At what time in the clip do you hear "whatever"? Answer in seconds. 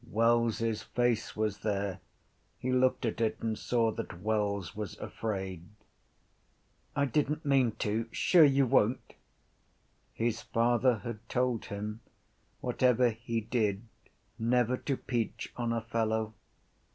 12.61-13.11